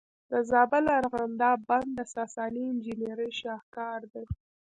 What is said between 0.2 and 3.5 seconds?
د زابل ارغنداب بند د ساساني انجینرۍ